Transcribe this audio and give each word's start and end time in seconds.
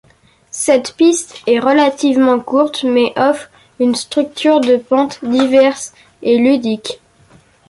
Cette 0.49 0.95
piste 0.95 1.43
est 1.45 1.59
relativement 1.59 2.39
courte 2.39 2.83
mais 2.83 3.13
offre 3.17 3.51
une 3.79 3.93
structure 3.93 4.59
de 4.59 4.77
pente 4.77 5.23
diverse 5.23 5.93
et 6.23 6.39
ludique. 6.39 6.99